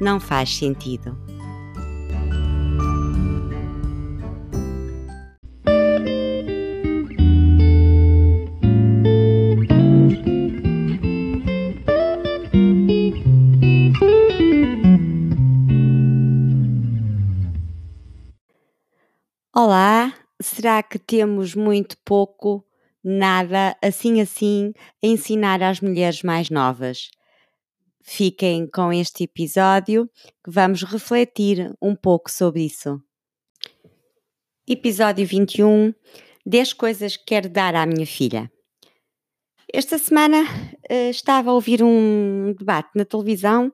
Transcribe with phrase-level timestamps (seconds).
[0.00, 1.16] não faz sentido.
[19.56, 22.64] Olá, será que temos muito pouco,
[23.04, 27.08] nada, assim assim, a ensinar às mulheres mais novas?
[28.06, 30.10] Fiquem com este episódio
[30.44, 33.00] que vamos refletir um pouco sobre isso.
[34.68, 35.94] Episódio 21
[36.44, 38.52] 10 coisas que quero dar à minha filha.
[39.72, 43.72] Esta semana uh, estava a ouvir um debate na televisão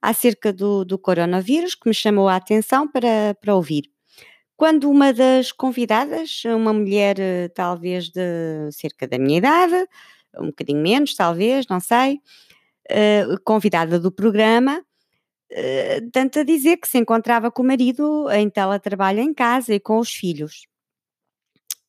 [0.00, 3.90] acerca do, do coronavírus que me chamou a atenção para, para ouvir.
[4.56, 9.88] Quando uma das convidadas, uma mulher uh, talvez de cerca da minha idade,
[10.38, 12.20] um bocadinho menos, talvez, não sei,
[12.92, 18.48] uh, convidada do programa, uh, tanto a dizer que se encontrava com o marido em
[18.50, 20.66] teletrabalho em casa e com os filhos.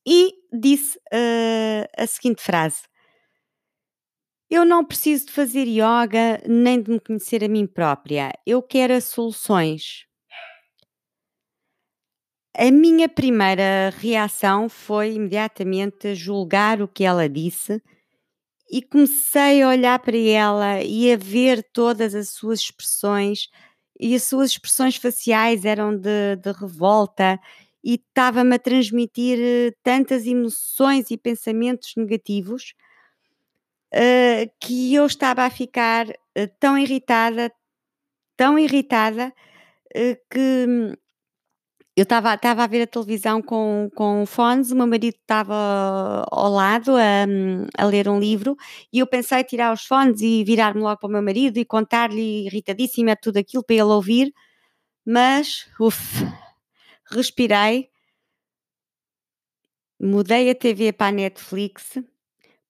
[0.06, 2.82] E disse uh, a seguinte frase:
[4.50, 8.32] Eu não preciso de fazer yoga nem de me conhecer a mim própria.
[8.46, 10.06] Eu quero soluções.
[12.56, 17.82] A minha primeira reação foi imediatamente julgar o que ela disse
[18.70, 23.48] e comecei a olhar para ela e a ver todas as suas expressões
[23.98, 27.38] e as suas expressões faciais eram de, de revolta
[27.82, 32.74] e estava-me a transmitir eh, tantas emoções e pensamentos negativos
[33.92, 37.52] uh, que eu estava a ficar uh, tão irritada,
[38.36, 39.32] tão irritada
[39.96, 40.94] uh, que hum,
[41.96, 46.96] eu estava a ver a televisão com, com fones, o meu marido estava ao lado
[46.96, 47.24] a,
[47.78, 48.56] a ler um livro
[48.92, 52.46] e eu pensei tirar os fones e virar-me logo para o meu marido e contar-lhe
[52.46, 54.34] irritadíssima tudo aquilo para ele ouvir,
[55.06, 56.24] mas, uff,
[57.10, 57.88] respirei,
[60.00, 61.98] mudei a TV para a Netflix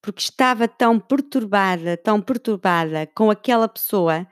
[0.02, 4.26] porque estava tão perturbada, tão perturbada com aquela pessoa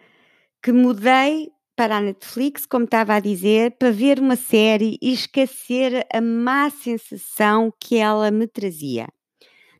[0.62, 6.06] que mudei para a Netflix, como estava a dizer, para ver uma série e esquecer
[6.12, 9.08] a má sensação que ela me trazia.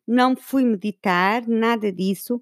[0.06, 2.40] Não fui meditar, nada disso,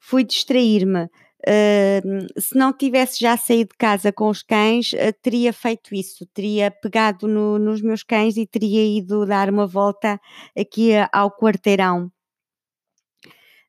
[0.00, 1.08] fui distrair-me.
[1.46, 6.26] Uh, se não tivesse já saído de casa com os cães, uh, teria feito isso,
[6.26, 10.20] teria pegado no, nos meus cães e teria ido dar uma volta
[10.58, 12.10] aqui ao quarteirão.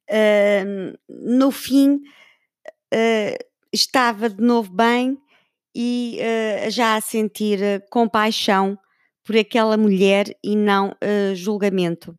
[0.09, 1.99] Uh, no fim,
[3.71, 5.17] estava de novo bem
[5.75, 8.77] e uh, já a sentir uh, compaixão
[9.23, 12.15] por aquela mulher e não uh, julgamento.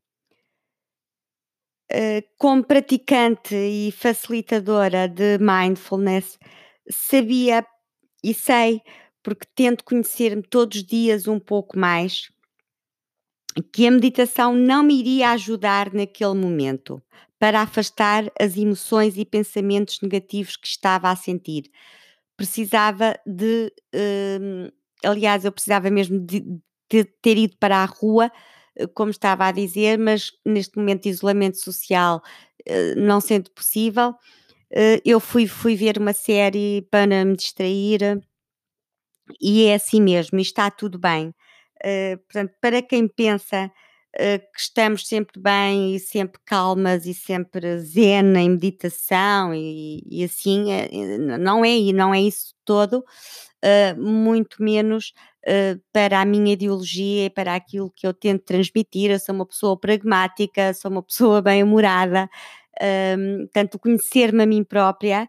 [2.39, 6.39] como praticante e facilitadora de mindfulness,
[6.91, 7.65] sabia
[8.23, 8.83] e sei,
[9.23, 12.29] porque tento conhecer-me todos os dias um pouco mais,
[13.73, 17.03] que a meditação não me iria ajudar naquele momento
[17.39, 21.71] para afastar as emoções e pensamentos negativos que estava a sentir.
[22.37, 24.73] Precisava de, uh,
[25.05, 26.41] aliás, eu precisava mesmo de,
[26.91, 28.31] de, ter ido para a rua,
[28.77, 32.23] eh, como estava a dizer, mas neste momento de isolamento social,
[32.69, 38.21] uh, não sendo possível, uh, eu fui, fui ver uma série para me distrair
[39.41, 41.35] e é assim mesmo, está tudo bem.
[42.27, 43.71] portanto, para quem pensa eh,
[44.17, 50.73] que estamos sempre bem e sempre calmas e sempre zen em meditação e, e assim,
[50.73, 55.13] eh, não é, e não é isso todo, uh, muito menos
[55.93, 59.11] para a minha ideologia e para aquilo que eu tento transmitir.
[59.11, 62.29] Eu sou uma pessoa pragmática, sou uma pessoa bem-humorada,
[62.81, 65.29] uh, tanto conhecer-me a mim própria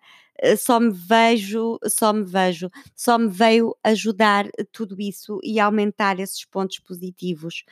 [0.57, 6.45] só me vejo, só me vejo, só me veio ajudar tudo isso e aumentar esses
[6.45, 7.65] pontos positivos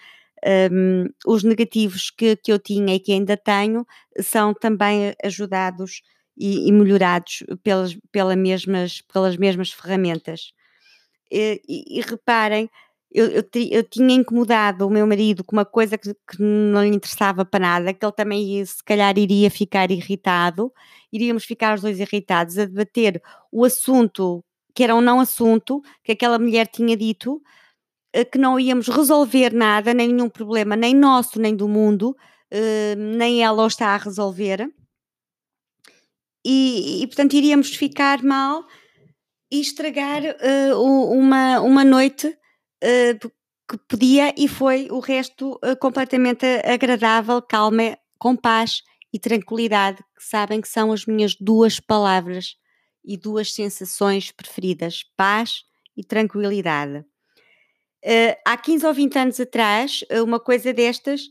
[0.71, 3.85] um, os negativos que, que eu tinha e que ainda tenho
[4.19, 6.01] são também ajudados
[6.37, 10.51] e, e melhorados pelas, pela mesmas, pelas mesmas ferramentas.
[11.31, 12.69] E, e, e reparem,
[13.11, 16.95] eu, eu, eu, tinha incomodado o meu marido com uma coisa que, que, não lhe
[16.95, 20.71] interessava para nada, que ele também se calhar iria ficar irritado,
[21.11, 24.43] iríamos ficar os dois irritados a debater o assunto
[24.77, 27.49] que era um não assunto, que aquela mulher tinha dito, eh,
[28.25, 32.15] que não íamos resolver nada, nenhum problema, nem nosso, nem do mundo,
[32.51, 34.69] eh, nem ela o está a resolver.
[36.45, 38.65] E, e portanto iríamos ficar mal
[39.51, 40.81] e estragar uh,
[41.11, 42.37] uma, uma noite
[43.69, 48.81] que podia e foi o resto completamente agradável, calma, com paz
[49.11, 52.55] e tranquilidade, que sabem que são as minhas duas palavras
[53.03, 55.63] e duas sensações preferidas: paz
[55.95, 57.05] e tranquilidade.
[58.45, 61.21] Há 15 ou 20 anos atrás, uma coisa destas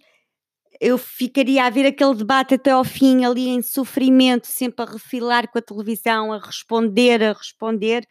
[0.81, 5.51] eu ficaria a ver aquele debate até ao fim, ali em sofrimento, sempre a refilar
[5.51, 8.07] com a televisão, a responder, a responder,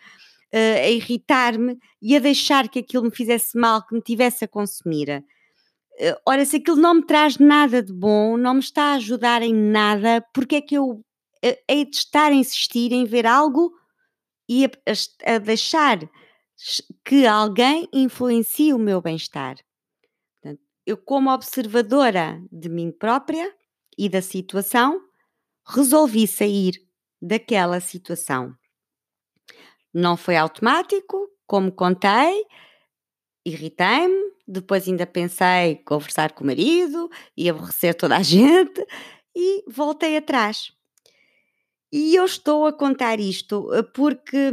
[0.53, 4.47] uh, a irritar-me e a deixar que aquilo me fizesse mal, que me tivesse a
[4.47, 5.23] consumir.
[6.25, 9.53] Ora, se aquilo não me traz nada de bom, não me está a ajudar em
[9.53, 11.01] nada, porque é que eu
[11.69, 13.71] hei de estar a insistir em ver algo
[14.49, 15.99] e a, a, a deixar
[17.03, 19.57] que alguém influencie o meu bem-estar?
[20.85, 23.51] eu, como observadora de mim própria
[23.97, 25.01] e da situação,
[25.65, 26.73] resolvi sair
[27.21, 28.55] daquela situação.
[29.93, 32.45] Não foi automático, como contei,
[33.43, 38.85] irritei-me, depois ainda pensei conversar com o marido e aborrecer toda a gente
[39.35, 40.71] e voltei atrás.
[41.91, 44.51] E eu estou a contar isto eh, porque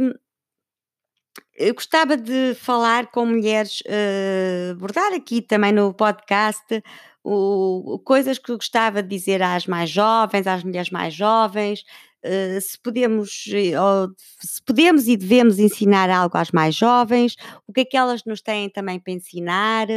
[1.55, 6.83] eu gostava de falar com mulheres, uh, abordar aqui também no podcast
[7.23, 11.83] o, coisas que eu gostava de dizer às mais jovens, às mulheres mais jovens,
[12.25, 13.45] uh, se podemos,
[13.79, 17.35] ou, se podemos e devemos ensinar algo às mais jovens,
[17.67, 19.87] o que é que elas nos têm também para ensinar.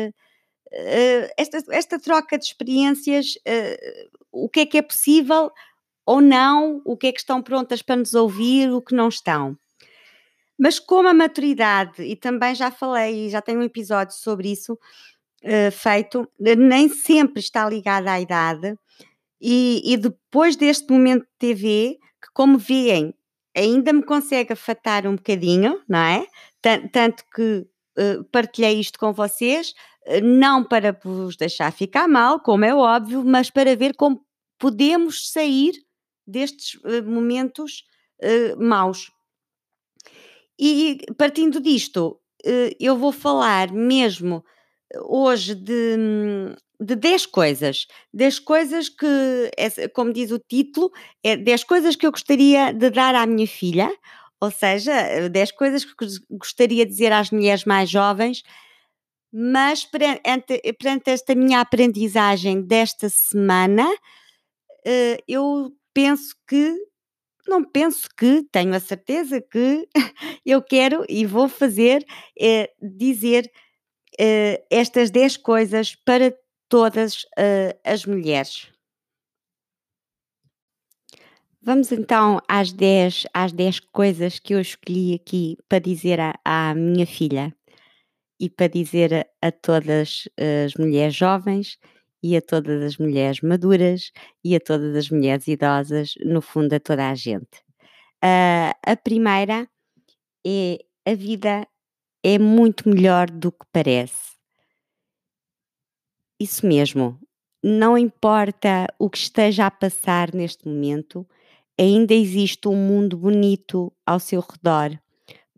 [1.38, 3.34] Esta, esta troca de experiências,
[4.32, 5.50] o que é que é possível
[6.04, 9.56] ou não, o que é que estão prontas para nos ouvir, o que não estão.
[10.58, 15.70] Mas como a maturidade, e também já falei, já tenho um episódio sobre isso uh,
[15.70, 18.76] feito, nem sempre está ligada à idade,
[19.40, 23.14] e, e, depois deste momento de TV, que como veem,
[23.54, 26.26] ainda me consegue afatar um bocadinho, não é?
[26.90, 27.66] Tanto que
[27.98, 29.74] uh, partilhei isto com vocês,
[30.06, 34.24] uh, não para vos deixar ficar mal, como é óbvio, mas para ver como
[34.58, 35.74] podemos sair
[36.26, 37.84] destes momentos
[38.58, 39.12] maus.
[40.58, 44.44] E partindo disto, eh, eu vou falar mesmo
[45.04, 45.96] hoje de,
[46.80, 47.86] de 10 coisas.
[48.12, 49.06] 10 coisas que,
[49.94, 50.90] como diz o título,
[51.22, 53.90] é 10 coisas que eu gostaria de dar à minha filha,
[54.40, 55.94] ou seja, 10 coisas que
[56.30, 58.42] gostaria de dizer às mulheres mais jovens,
[59.32, 63.86] mas perante, perante esta minha aprendizagem desta semana,
[64.86, 66.74] eh, eu penso que
[67.48, 69.88] não penso que, tenho a certeza que
[70.44, 72.04] eu quero e vou fazer
[72.38, 73.50] é dizer
[74.20, 76.34] uh, estas 10 coisas para
[76.68, 78.68] todas uh, as mulheres.
[81.62, 86.74] Vamos então às 10, às 10 coisas que eu escolhi aqui para dizer à, à
[86.74, 87.52] minha filha
[88.38, 91.78] e para dizer a, a todas as mulheres jovens
[92.22, 94.10] e a todas as mulheres maduras
[94.44, 97.58] e a todas as mulheres idosas, no fundo, a toda a gente.
[98.24, 99.68] Uh, a primeira
[100.46, 101.66] é a vida
[102.24, 104.34] é muito melhor do que parece.
[106.40, 107.18] Isso mesmo,
[107.62, 111.26] não importa o que esteja a passar neste momento,
[111.78, 114.98] ainda existe um mundo bonito ao seu redor,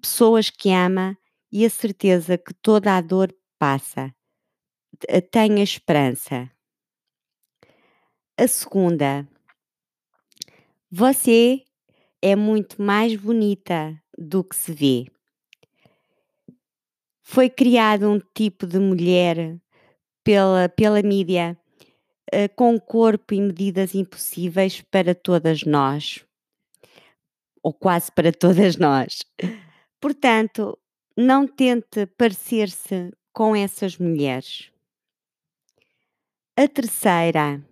[0.01, 1.17] pessoas que ama
[1.51, 4.15] e a certeza que toda a dor passa.
[5.31, 6.51] Tenha esperança.
[8.37, 9.29] A segunda,
[10.91, 11.65] você
[12.23, 15.07] é muito mais bonita do que se vê.
[17.23, 19.59] Foi criado um tipo de mulher
[20.25, 21.59] pela, pela mídia
[22.33, 26.25] uh, com corpo e medidas impossíveis para todas nós,
[27.63, 29.19] ou quase para todas nós.
[30.01, 30.79] Portanto,
[31.17, 34.71] não tente parecer-se com essas mulheres.
[36.61, 37.65] A terceira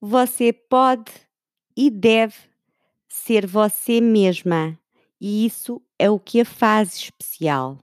[0.00, 1.12] você pode
[1.76, 2.34] e deve
[3.08, 4.76] ser você mesma,
[5.20, 7.78] e isso é o que a faz especial.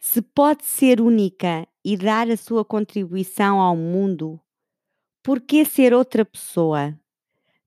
[0.00, 4.40] Se pode ser única e dar a sua contribuição ao mundo,
[5.22, 6.98] por que ser outra pessoa?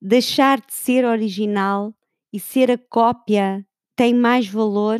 [0.02, 1.96] Deixar de ser original
[2.34, 5.00] e ser a cópia tem mais valor?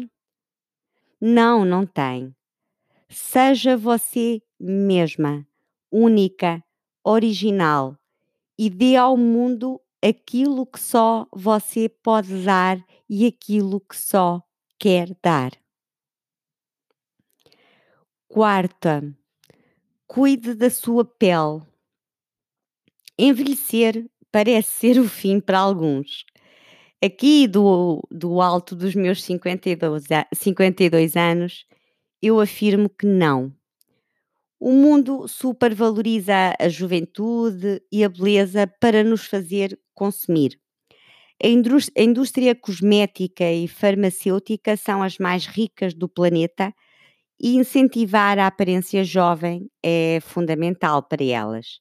[1.20, 2.34] Não, não tem.
[3.10, 5.48] Seja você mesma,
[5.92, 6.64] única,
[7.04, 7.98] original
[8.58, 14.42] e dê ao mundo aquilo que só você pode dar e aquilo que só
[14.80, 15.52] quer dar.
[18.28, 19.02] Quarta,
[20.08, 21.62] cuide da sua pele.
[23.18, 26.26] Envelhecer parece ser o fim para alguns.
[27.04, 31.66] Aqui do, do alto dos meus 52, 52 anos,
[32.22, 33.54] eu afirmo que não.
[34.60, 40.60] O mundo supervaloriza a juventude e a beleza para nos fazer consumir.
[41.44, 46.74] A indústria cosmética e farmacêutica são as mais ricas do planeta
[47.40, 51.80] e incentivar a aparência jovem é fundamental para elas.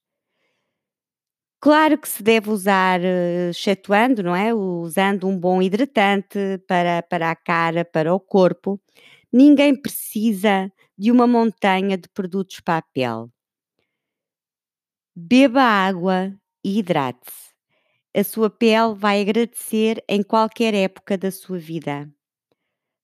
[1.61, 4.52] Claro que se deve usar, eh, excetuando, não é?
[4.52, 6.38] Usando um bom hidratante
[6.69, 8.78] para, para a cara, para o corpo.
[9.33, 13.28] Ninguém precisa de uma montanha de produtos para a pele.
[15.16, 16.34] Beba água
[16.64, 17.52] e hidrate-se.
[18.16, 22.08] A sua pele vai agradecer em qualquer época da sua vida.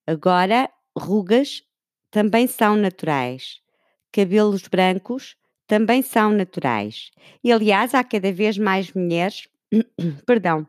[0.07, 1.63] Agora, rugas
[2.11, 3.61] também são naturais.
[4.13, 7.11] Cabelos brancos também são naturais.
[7.45, 9.49] E aliás, há cada vez mais mulheres,
[10.27, 10.67] perdão,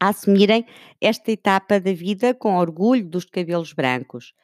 [0.00, 0.66] a assumirem
[1.00, 4.34] esta etapa da vida com orgulho dos cabelos brancos.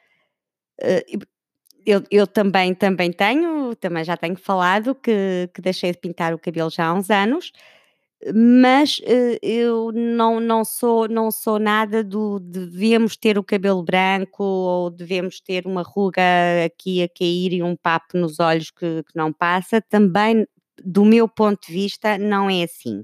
[1.85, 6.33] Eh, eu, eu, também, também tenho, também já tenho falado que, que deixei de pintar
[6.33, 7.51] o cabelo já há uns anos
[8.33, 14.43] mas uh, eu não, não, sou, não sou nada do devemos ter o cabelo branco
[14.43, 16.21] ou devemos ter uma ruga
[16.65, 19.81] aqui a cair e um papo nos olhos que, que não passa.
[19.81, 20.47] Também,
[20.83, 23.03] do meu ponto de vista, não é assim.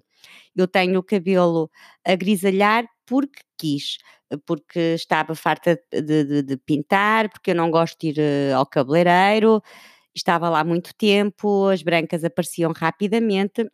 [0.56, 1.70] Eu tenho o cabelo
[2.06, 3.98] a grisalhar porque quis,
[4.46, 8.66] porque estava farta de, de, de pintar, porque eu não gosto de ir uh, ao
[8.66, 9.62] cabeleireiro,
[10.16, 13.66] estava lá muito tempo, as brancas apareciam rapidamente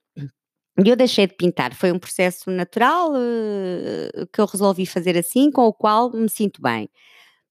[0.83, 1.73] e eu deixei de pintar.
[1.73, 6.61] Foi um processo natural uh, que eu resolvi fazer assim, com o qual me sinto
[6.61, 6.89] bem.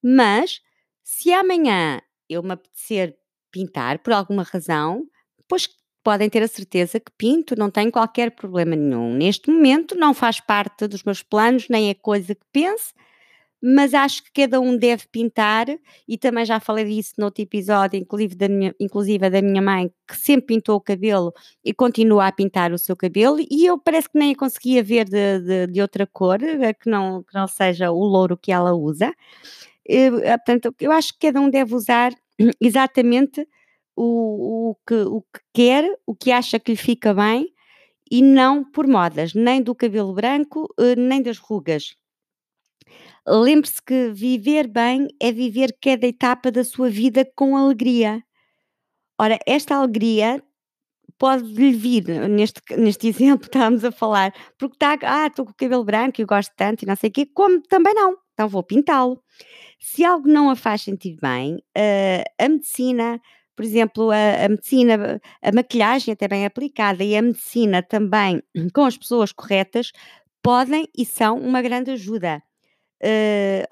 [0.02, 0.61] Mas
[1.02, 3.16] se amanhã eu me apetecer
[3.50, 5.06] pintar por alguma razão,
[5.49, 5.68] pois
[6.04, 9.14] podem ter a certeza que pinto, não tenho qualquer problema nenhum.
[9.14, 12.92] Neste momento não faz parte dos meus planos, nem é coisa que pense,
[13.66, 15.66] mas acho que cada um deve pintar,
[16.06, 19.90] e também já falei disso no outro episódio, inclusive da minha, inclusive da minha mãe,
[20.06, 21.32] que sempre pintou o cabelo
[21.64, 25.06] e continua a pintar o seu cabelo, e eu parece que nem a conseguia ver
[25.06, 29.14] de, de, de outra cor, que não, que não seja o louro que ela usa.
[29.88, 32.12] Eh, portanto, eu acho que cada um deve usar
[32.61, 33.49] exatamente
[33.96, 37.48] o, o, que, o que quer, o que acha que lhe fica bem,
[38.10, 41.96] e não por modas, nem do cabelo branco, eh, nem das rugas
[43.26, 48.22] Lembre-se que viver bem é viver cada etapa da sua vida com alegria.
[49.18, 50.42] Ora, esta alegria
[51.18, 55.54] pode lhe vir, neste, neste exemplo estávamos a falar, porque está, ah, estou com o
[55.54, 58.62] cabelo branco e gosto tanto e não sei o quê, como também não, então vou
[58.62, 59.22] pintá-lo.
[59.80, 63.20] Se algo não a faz sentir bem, uh, a medicina,
[63.56, 68.42] por exemplo, a, a, medicina, a maquilhagem até bem aplicada e a medicina também
[68.75, 69.92] com as pessoas corretas
[70.42, 72.42] podem e são uma grande ajuda.
[73.02, 73.66] Uh,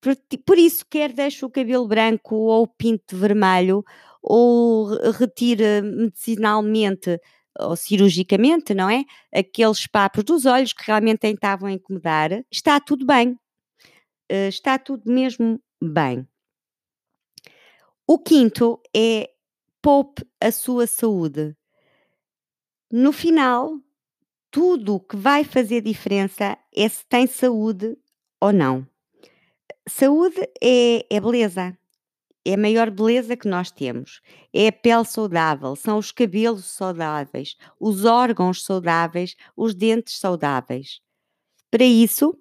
[0.00, 3.84] por, por, isso, quer deixe o cabelo branco ou pinto vermelho
[4.22, 7.18] ou retire medicinalmente
[7.58, 9.04] ou cirurgicamente, não é?
[9.32, 13.32] Aqueles papos dos olhos que realmente tentavam incomodar, está tudo bem.
[14.30, 16.26] Uh, está tudo mesmo bem.
[18.06, 19.30] O quinto é
[19.80, 21.56] poupe a sua saúde.
[22.90, 23.78] No final,
[24.50, 27.96] tudo o que vai fazer diferença é se tem saúde
[28.40, 28.86] ou não.
[29.88, 31.76] Saúde é, é beleza.
[32.44, 34.20] É a maior beleza que nós temos.
[34.52, 41.00] É a pele saudável, são os cabelos saudáveis, os órgãos saudáveis, os dentes saudáveis.
[41.70, 42.36] Para isso,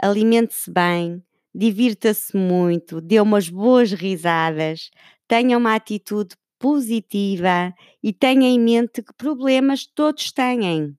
[0.00, 1.22] alimente-se bem,
[1.56, 4.90] divirta-se muito, dê umas boas risadas,
[5.26, 10.94] tenha uma atitude positiva e tenha em mente que problemas todos têm.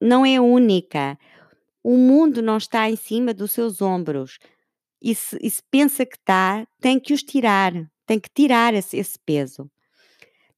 [0.00, 1.18] Não é única.
[1.82, 4.38] O mundo não está em cima dos seus ombros.
[5.02, 7.72] E se, e se pensa que está, tem que os tirar,
[8.06, 9.70] tem que tirar esse, esse peso.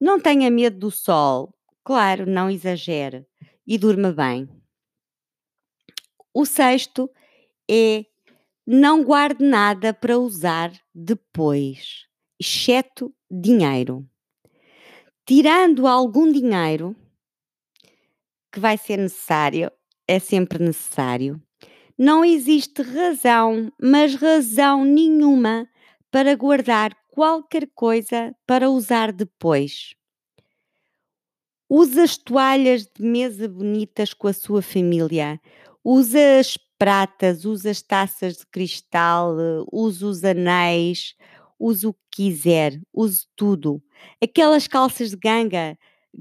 [0.00, 1.52] Não tenha medo do sol,
[1.82, 3.26] claro, não exagere
[3.66, 4.48] e durma bem.
[6.32, 7.10] O sexto
[7.68, 8.04] é
[8.66, 12.06] não guarde nada para usar depois,
[12.40, 14.04] exceto dinheiro.
[15.24, 16.96] Tirando algum dinheiro
[18.52, 19.70] que vai ser necessário,
[20.08, 21.40] é sempre necessário.
[21.98, 25.68] Não existe razão, mas razão nenhuma,
[26.10, 29.94] para guardar qualquer coisa para usar depois.
[31.68, 35.40] Use as toalhas de mesa bonitas com a sua família.
[35.82, 39.34] Usa as pratas, usa as taças de cristal,
[39.72, 41.14] usa os anéis,
[41.58, 43.82] usa o que quiser, use tudo.
[44.22, 45.76] Aquelas calças de ganga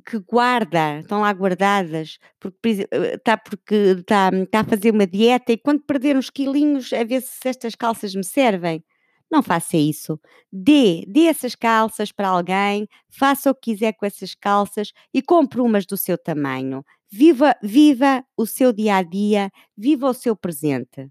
[0.06, 5.58] que guarda, estão lá guardadas, porque está porque está, está a fazer uma dieta e
[5.58, 8.84] quando perder uns quilinhos a ver se estas calças me servem.
[9.32, 10.20] Não faça isso.
[10.52, 15.62] Dê, dê essas calças para alguém, faça o que quiser com essas calças e compre
[15.62, 16.84] umas do seu tamanho.
[17.12, 21.10] Viva, viva o seu dia a dia, viva o seu presente.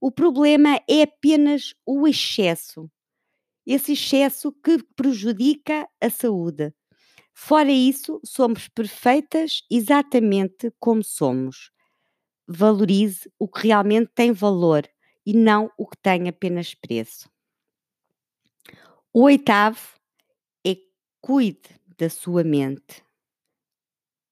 [0.00, 2.90] O problema é apenas o excesso.
[3.66, 6.72] Esse excesso que prejudica a saúde.
[7.34, 11.70] Fora isso, somos perfeitas exatamente como somos.
[12.46, 14.86] Valorize o que realmente tem valor
[15.24, 17.30] e não o que tem apenas preço.
[19.12, 19.80] O oitavo
[20.66, 20.76] é
[21.20, 23.02] cuide da sua mente.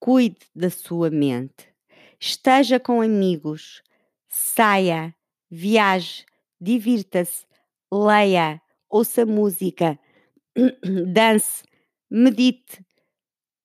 [0.01, 1.69] Cuide da sua mente.
[2.19, 3.83] Esteja com amigos,
[4.31, 5.15] saia,
[5.51, 6.25] viaje,
[6.59, 7.45] divirta-se,
[7.93, 9.99] leia, ouça música,
[11.13, 11.63] dance,
[12.11, 12.83] medite,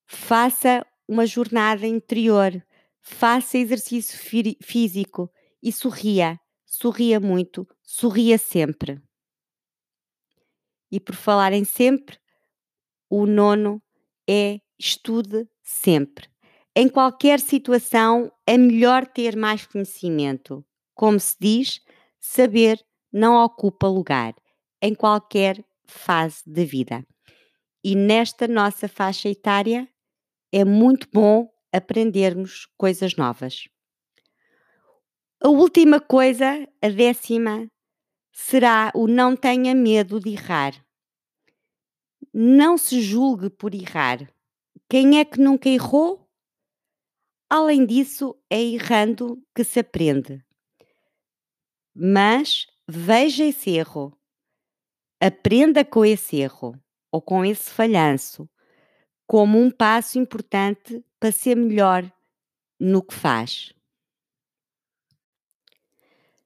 [0.06, 2.52] faça uma jornada interior,
[3.00, 4.20] faça exercício
[4.62, 5.32] físico
[5.64, 6.38] e sorria.
[6.66, 9.02] Sorria muito, sorria sempre.
[10.92, 12.20] E por falar em sempre,
[13.10, 13.82] o nono
[14.28, 16.30] é estude sempre.
[16.76, 20.64] Em qualquer situação é melhor ter mais conhecimento.
[20.94, 21.82] Como se diz,
[22.20, 22.80] saber
[23.12, 24.36] não ocupa lugar
[24.82, 27.06] em qualquer fase da vida.
[27.84, 29.88] E nesta nossa faixa etária
[30.52, 33.68] é muito bom aprendermos coisas novas.
[35.42, 37.68] A última coisa, a décima,
[38.32, 40.74] será o não tenha medo de errar.
[42.34, 44.28] Não se julgue por errar.
[44.90, 46.30] Quem é que nunca errou?
[47.50, 50.44] Além disso, é errando que se aprende.
[51.96, 54.16] Mas veja esse erro.
[55.20, 56.80] Aprenda com esse erro
[57.12, 58.48] ou com esse falhanço
[59.28, 62.12] como um passo importante para ser melhor
[62.80, 63.74] no que faz.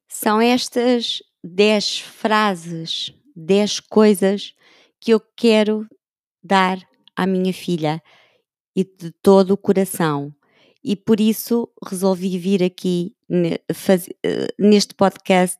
[0.08, 4.56] São estas 10 frases, 10 coisas
[5.00, 5.88] que eu quero
[6.42, 6.78] dar
[7.16, 8.02] à minha filha
[8.80, 10.34] e de todo o coração.
[10.82, 13.60] E por isso resolvi vir aqui eh,
[14.58, 15.60] neste podcast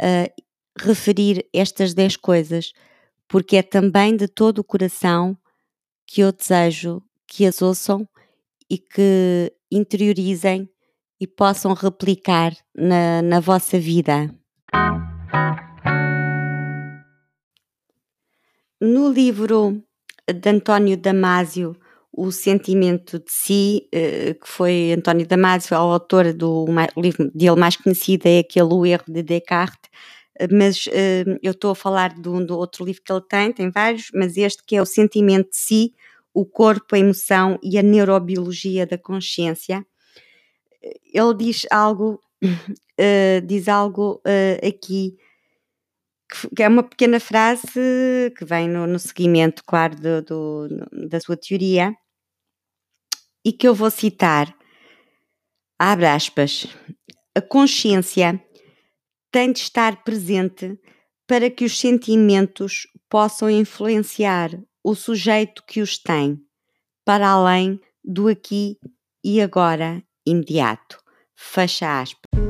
[0.00, 0.42] uh,
[0.76, 2.72] referir estas 10 coisas,
[3.28, 5.38] porque é também de todo o coração
[6.04, 8.08] que eu desejo que as ouçam
[8.68, 10.68] e que interiorizem
[11.20, 14.34] e possam replicar na, na vossa vida.
[18.80, 19.80] No livro
[20.26, 21.76] de António Damasio,
[22.12, 27.76] O Sentimento de Si, eh, que foi António Damasio, o autor do livro dele mais
[27.76, 29.90] conhecido, é aquele O Erro de Descartes,
[30.38, 33.70] eh, mas uh, eu estou a falar do, do outro livro que ele tem, tem
[33.70, 35.94] vários, mas este que é O Sentimento de Si,
[36.34, 39.86] o Corpo, a Emoção e a Neurobiologia da Consciência.
[41.12, 42.20] Ele diz algo,
[43.46, 44.20] diz algo
[44.66, 45.16] aqui
[46.54, 50.68] que é uma pequena frase que vem no, no seguimento, claro, do, do,
[51.08, 51.94] da sua teoria,
[53.44, 54.54] e que eu vou citar.
[55.78, 56.66] Abre aspas.
[57.34, 58.42] A consciência
[59.32, 60.78] tem de estar presente
[61.26, 64.50] para que os sentimentos possam influenciar
[64.82, 66.38] o sujeito que os tem,
[67.04, 68.78] para além do aqui
[69.24, 70.98] e agora imediato.
[71.36, 72.49] Fecha aspas.